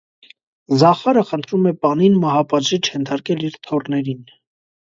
[0.83, 4.29] Զախարը խնդրում է պանին մահապատժի չենթարկել իր թոռներին։